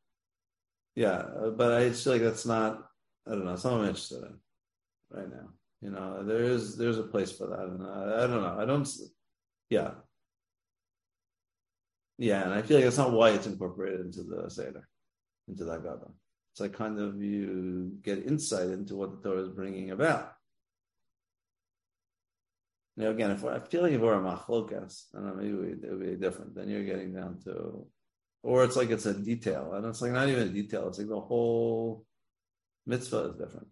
[0.96, 1.22] yeah,
[1.56, 2.88] but I feel like that's not,
[3.28, 4.40] I don't know, something I'm interested in
[5.12, 5.50] right now.
[5.84, 7.60] You know, there is, there's a place for that.
[7.60, 8.58] And I, I don't know.
[8.60, 8.90] I don't,
[9.70, 9.92] yeah.
[12.18, 12.46] Yeah.
[12.46, 14.90] And I feel like that's not why it's incorporated into the Seder,
[15.48, 16.08] into that Gada.
[16.54, 20.34] It's like kind of you get insight into what the Torah is bringing about.
[23.00, 25.90] Now again, if I feel like if we're a machlokas, I don't know, maybe it
[25.90, 26.54] would be different.
[26.54, 27.88] Then you're getting down to,
[28.44, 30.90] or it's like it's a detail, and it's like not even a detail.
[30.90, 32.06] It's like the whole
[32.86, 33.68] mitzvah is different.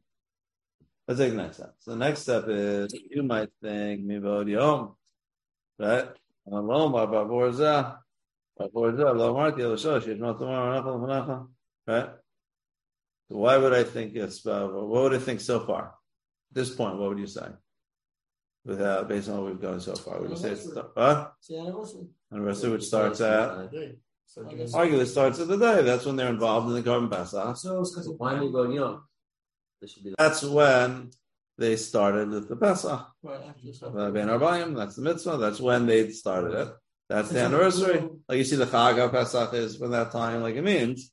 [1.09, 1.73] Let's take the next step.
[1.79, 4.95] So the next step is you might think mivod yom,
[5.77, 6.07] right?
[11.85, 12.09] Right?
[13.29, 15.87] So why would I think it's, uh, what would I think so far?
[15.87, 17.47] At this point, what would you say?
[18.67, 20.19] Without uh, based on what we've done so far.
[20.19, 21.29] Would you say it's huh?
[21.49, 22.07] anniversary.
[22.31, 23.69] Anniversary, which starts at
[24.25, 25.81] So, Arguably, it starts of the day.
[25.83, 27.55] That's when they're involved in the Korban Pesach.
[27.57, 29.03] So it's because why do you go Yom?
[29.81, 31.11] This should be the That's when
[31.57, 33.07] they started with the Pesach.
[33.23, 33.81] right after this.
[33.81, 35.37] Uh, Ben Arbayim, that's the mitzvah.
[35.37, 36.73] That's when they started it.
[37.09, 38.05] That's the anniversary.
[38.27, 40.41] Like you see, the Chag of Pesach is from that time.
[40.41, 41.09] Like it means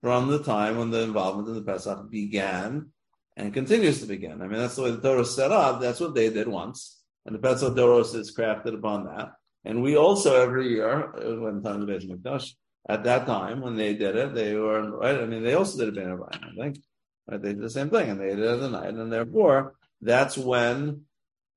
[0.00, 2.90] from the time when the involvement in the Pesach began
[3.36, 4.42] and continues to begin.
[4.42, 5.80] I mean, that's the way the Torah is set up.
[5.80, 9.32] That's what they did once, and the Pesach Doros is crafted upon that.
[9.64, 12.52] And we also every year, uh, when time of Beis Mikdash,
[12.88, 15.20] at that time when they did it, they were right.
[15.20, 16.78] I mean, they also did a Ben I think.
[17.26, 17.42] Right?
[17.42, 20.36] They did the same thing, and they did it at the night, and therefore that's
[20.36, 21.02] when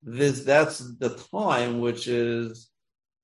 [0.02, 2.70] this that's the time which is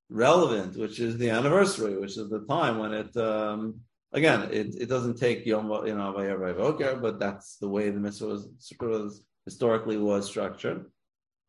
[0.09, 3.79] relevant, which is the anniversary, which is the time when it um,
[4.13, 7.99] again it, it doesn't take Yom you know Vayer Voker, but that's the way the
[7.99, 8.47] mitzvah was,
[8.79, 10.85] was historically was structured,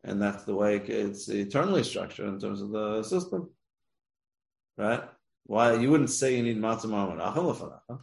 [0.02, 3.50] and that's the way it's eternally structured in terms of the system,
[4.76, 5.02] right?
[5.46, 8.00] Why you wouldn't say you need matzah marmon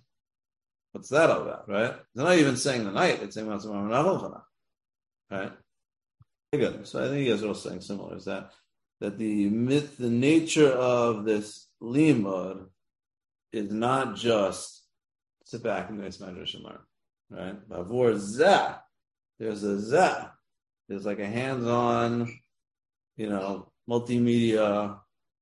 [0.93, 1.95] What's that all about, right?
[2.13, 4.41] They're not even saying the night; it's saying matzah marmon
[5.30, 5.52] right?
[6.54, 6.86] Good.
[6.86, 8.17] So I think you guys are all saying similar.
[8.17, 8.52] Is that
[9.00, 12.67] that the myth, the nature of this limud
[13.53, 14.83] is not just
[15.45, 16.79] sit back and nice medrash and learn,
[17.29, 17.69] right?
[17.69, 18.77] Bavor zah,
[19.39, 20.31] there's a zah.
[20.87, 22.27] There's like a hands-on,
[23.15, 24.99] you know, multimedia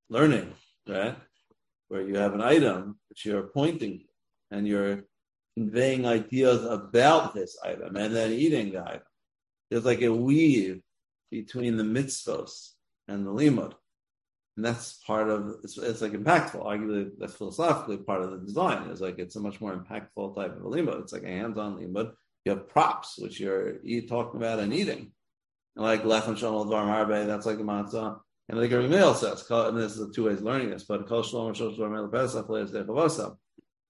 [0.10, 0.54] learning,
[0.88, 1.18] right?
[1.88, 4.06] Where you have an item which you're pointing
[4.52, 5.06] and you're
[5.56, 9.02] conveying ideas about this item and then eating the item.
[9.70, 10.82] There's like a weave
[11.32, 12.70] between the mitzvos
[13.08, 13.74] and the limud.
[14.60, 16.66] And that's part of it's, it's like impactful.
[16.66, 18.90] Arguably, that's philosophically part of the design.
[18.90, 21.00] It's like it's a much more impactful type of a limud.
[21.00, 22.12] It's like a hands-on limud.
[22.44, 25.14] You have props which you're eat, talking about and eating,
[25.78, 27.26] and like lechem shalom dvar marbe.
[27.26, 28.20] That's like the matzah.
[28.50, 30.84] And like Gamaliel says, and this is the two ways of learning this.
[30.84, 33.38] But kol shalom shalom dvar pesach leis dechavosam.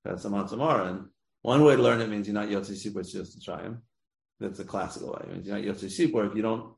[0.05, 1.05] That's the matzah And
[1.41, 3.81] one way to learn it means you're not yotzi sipur just to try him.
[4.39, 5.21] That's a classical way.
[5.23, 6.75] It means you're not yotzi sipur if you don't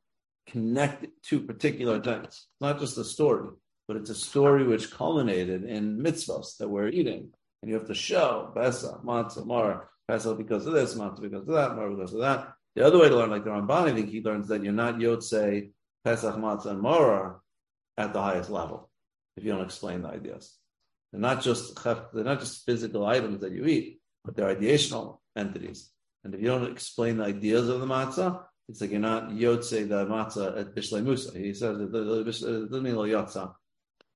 [0.47, 2.25] connect it to particular things.
[2.25, 3.49] It's not just a story,
[3.91, 7.29] but it's a story which culminated in mitzvahs that we're eating.
[7.61, 11.53] And you have to show Besa, Matzah, Mar, Pesach because of this, Matzah because of
[11.55, 12.53] that, Mar because of that.
[12.77, 14.95] The other way to learn, like the Ramban, I think he learns that you're not
[14.95, 15.71] Yotze,
[16.05, 17.41] Pesach, Matzah, and Mar
[17.97, 18.89] at the highest level
[19.35, 20.55] if you don't explain the ideas.
[21.11, 25.89] They're not just they're not just physical items that you eat, but they're ideational entities.
[26.23, 29.89] And if you don't explain the ideas of the matzah, it's like you're not yotze
[29.89, 31.37] the matzah at Bishlei Musa.
[31.37, 32.95] He says it doesn't mean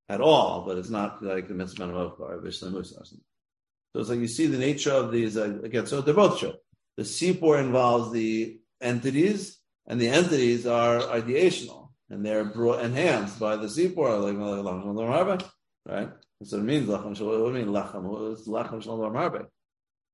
[0.09, 3.03] at all, but it's not like the mitzvah of or Bishlei Musa.
[3.05, 5.87] So it's like you see the nature of these uh, again.
[5.87, 6.53] So they're both true.
[6.97, 13.55] The sipur involves the entities, and the entities are ideational, and they're brought enhanced by
[13.55, 15.41] the sipur, like
[15.87, 16.09] right?
[16.43, 17.41] So it means lachem shalom.
[17.41, 18.33] What do mean lachem?
[18.33, 19.47] It's lachem shalom marbe.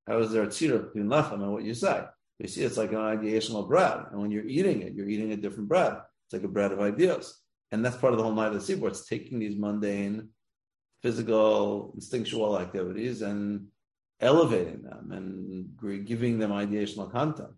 [0.07, 2.03] How is there a tzira between lechem and what you say?
[2.39, 5.37] You see, it's like an ideational bread, and when you're eating it, you're eating a
[5.37, 5.93] different bread.
[6.25, 7.40] It's like a bread of ideas,
[7.71, 8.89] and that's part of the whole night of the Sipur.
[8.89, 10.29] It's taking these mundane,
[11.01, 13.67] physical, instinctual activities and
[14.19, 17.51] elevating them and giving them ideational content.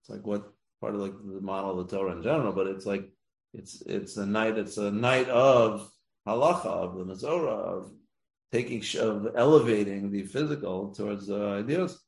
[0.00, 0.50] It's like what
[0.80, 3.08] part of like the model of the Torah in general, but it's like
[3.54, 4.58] it's it's a night.
[4.58, 5.90] It's a night of
[6.26, 7.92] halacha of the Mazorah of
[8.52, 11.98] taking of elevating the physical towards the ideas.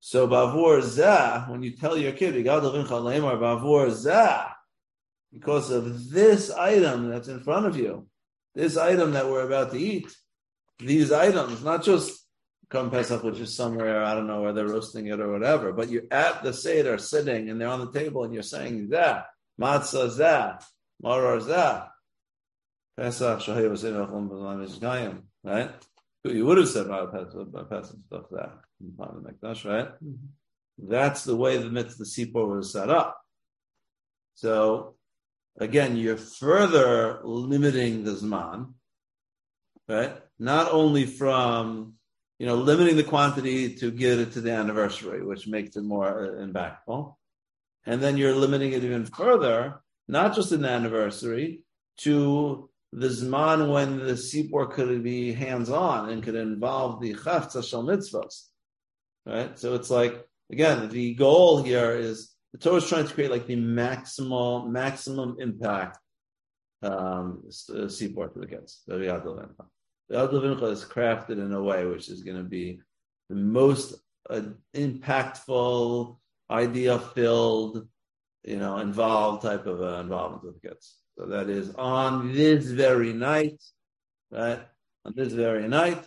[0.00, 4.54] So bavur zah, when you tell your kid, bavur zah,
[5.34, 8.06] because of this item that's in front of you,
[8.54, 10.06] this item that we're about to eat,
[10.78, 12.24] these items, not just
[12.70, 15.90] come Pesach, which is somewhere, I don't know where they're roasting it or whatever, but
[15.90, 19.24] you're at the Seder sitting and they're on the table and you're saying zah,
[19.60, 20.58] matzah zah,
[21.02, 21.88] marar zah,
[22.96, 23.46] Pesach,
[25.44, 25.70] right?
[26.24, 28.52] You would have said about Pesach stuff that
[28.98, 29.88] on the Mikdash, right?
[29.88, 30.88] Mm-hmm.
[30.90, 33.20] That's the way the mitzvah Sipur was set up.
[34.34, 34.96] So
[35.58, 38.74] again, you're further limiting the Zman,
[39.88, 40.16] right?
[40.38, 41.94] Not only from
[42.38, 46.26] you know limiting the quantity to get it to the anniversary, which makes it more
[46.26, 47.14] uh, impactful,
[47.86, 51.62] and then you're limiting it even further, not just in the anniversary,
[51.98, 57.68] to the Zman when the Sipur could be hands on and could involve the Chavtza
[57.68, 58.48] Shal Mitzvahs.
[59.26, 59.58] Right?
[59.58, 63.48] So it's like, again, the goal here is the Torah is trying to create like
[63.48, 65.98] the maximal, maximum impact
[66.84, 68.82] um, Sipur to the kids.
[68.86, 69.24] The Yad
[70.08, 72.78] Levincha is crafted in a way which is going to be
[73.28, 73.96] the most
[74.30, 74.42] uh,
[74.72, 76.16] impactful,
[76.48, 77.88] idea filled,
[78.44, 80.98] you know, involved type of uh, involvement with the kids.
[81.18, 83.60] So that is on this very night,
[84.30, 84.60] right?
[85.04, 86.04] On this very night,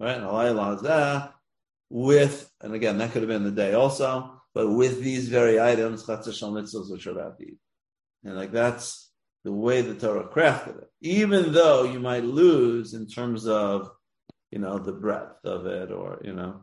[0.00, 1.30] right?
[1.90, 6.04] With, and again, that could have been the day also, but with these very items,
[6.04, 7.58] chatzah shal mitzvahs, which are about to eat.
[8.24, 9.10] And like that's
[9.44, 10.88] the way the Torah crafted it.
[11.00, 13.90] Even though you might lose in terms of,
[14.50, 16.62] you know, the breadth of it or, you know.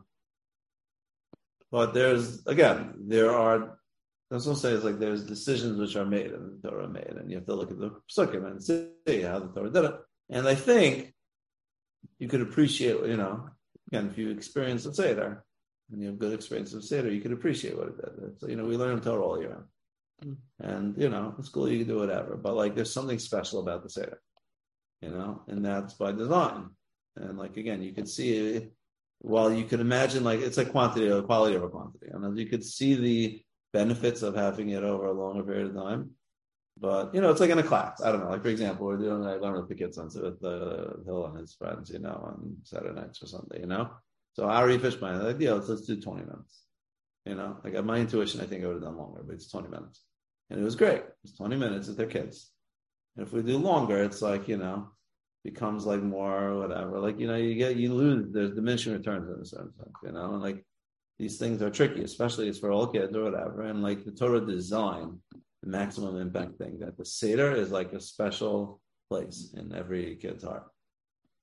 [1.70, 3.78] But there's, again, there are,
[4.30, 7.14] that's what I'm saying, is like there's decisions which are made and the Torah made,
[7.16, 9.94] and you have to look at the psukim and see how the Torah did it.
[10.30, 11.14] And I think
[12.18, 13.48] you could appreciate, you know,
[13.90, 15.44] again, if you experience a Seder,
[15.90, 18.40] and you have good experience of Seder, you can appreciate what it did.
[18.40, 19.64] So, you know, we learn Torah all year round.
[20.60, 23.84] And you know, in school you can do whatever, but like there's something special about
[23.84, 24.20] the Seder,
[25.00, 26.70] you know, and that's by design.
[27.16, 28.68] And like again, you could see
[29.20, 32.08] while you could imagine like it's like quantity or quality over quantity.
[32.12, 36.10] And you could see the benefits of having it over a longer period of time.
[36.80, 38.00] But you know, it's like in a class.
[38.02, 38.30] I don't know.
[38.30, 41.38] Like for example, we're doing I learn with the kids on with uh, Hill and
[41.38, 43.90] his friends, you know, on Saturday nights or Sunday, you know.
[44.38, 46.62] So Ari Fishman, the idea let's do 20 minutes.
[47.26, 49.66] You know, like my intuition, I think I would have done longer, but it's 20
[49.66, 50.04] minutes.
[50.48, 51.02] And it was great.
[51.24, 52.52] It's 20 minutes with their kids.
[53.16, 54.90] And if we do longer, it's like, you know,
[55.42, 57.00] becomes like more whatever.
[57.00, 60.12] Like, you know, you get, you lose, there's diminishing returns in a certain sense, you
[60.12, 60.64] know, and like
[61.18, 63.62] these things are tricky, especially it's for all kids or whatever.
[63.62, 65.18] And like the Torah design,
[65.64, 68.80] the maximum impact thing that the Seder is like a special
[69.10, 70.68] place in every kid's heart.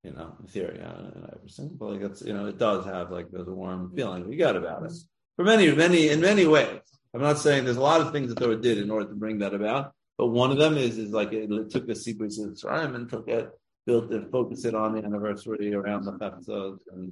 [0.06, 2.60] You know, in theory, I don't know every single, but like it's, you know, it
[2.60, 4.94] does have like a warm feeling we got about it
[5.36, 6.80] for many, many, in many ways.
[7.16, 9.40] I'm not saying there's a lot of things that Torah did in order to bring
[9.40, 12.94] that about, but one of them is is like it, took the Sibris of Mitzrayim
[12.94, 13.50] and took it,
[13.88, 17.12] built it, focused it on the anniversary around the Chaftzos, and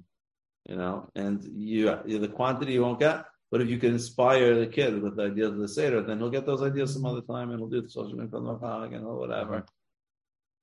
[0.70, 3.26] you know, and you, you the quantity you won't get.
[3.50, 6.30] But if you can inspire the kid with the ideas of the Seder, then he'll
[6.30, 9.66] get those ideas some other time and he'll do the social media and whatever.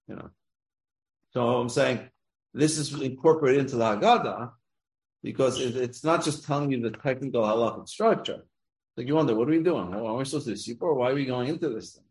[0.07, 0.31] You know.
[1.33, 2.09] So I'm saying
[2.53, 4.51] this is incorporated into the Haggadah
[5.23, 8.45] because it, it's not just telling you the technical halachic structure.
[8.97, 9.95] Like you wonder, what are we doing?
[9.95, 10.97] Are we supposed to do Sipur?
[10.97, 12.05] Why are we going into this thing?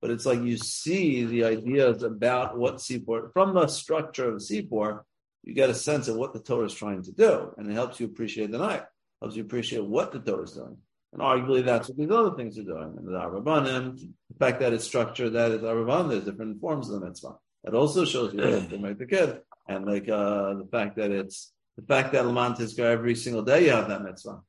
[0.00, 5.00] But it's like you see the ideas about what Sipur, from the structure of Sipur,
[5.42, 8.00] you get a sense of what the Torah is trying to do, and it helps
[8.00, 8.82] you appreciate the night,
[9.20, 10.78] helps you appreciate what the Torah is doing.
[11.12, 12.94] And arguably, that's what these other things are doing.
[12.96, 16.60] And the Arba Banim, the fact that it's structured, that it's Arba Banim, there's different
[16.60, 17.36] forms of the mitzvah.
[17.62, 19.40] It also shows you that they make the kid.
[19.66, 23.70] And like uh, the fact that it's the fact that Laman every single day you
[23.70, 24.40] have that mitzvah.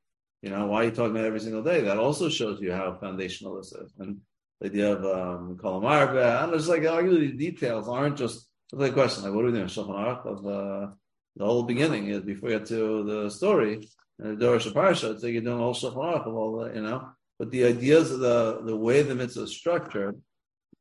[0.41, 1.82] You know, why are you talking about every single day?
[1.82, 3.93] That also shows you how foundational this is.
[3.97, 4.20] And
[4.61, 8.82] the idea of um Kol Hamarbeh, and there's like arguably the details aren't just it's
[8.82, 9.68] like a question, like what are we doing?
[9.68, 10.91] Shulchan Aruch of uh,
[11.36, 13.88] the whole beginning is before you get to the story,
[14.20, 16.82] and the Dorish Parsha, it's like you're doing all Shulchan Aruch of all the, you
[16.82, 17.09] know.
[17.38, 20.20] But the ideas of the the way the mitzvah is structured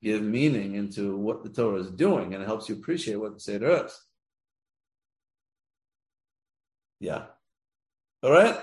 [0.02, 3.40] give meaning into what the Torah is doing, and it helps you appreciate what the
[3.40, 4.03] Seder is.
[7.04, 7.26] Yeah.
[8.22, 8.56] All right.